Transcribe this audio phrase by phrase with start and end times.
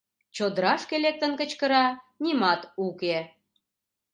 [0.35, 1.85] Чодырашке лектын кычкыра—
[2.23, 3.17] нимат уке.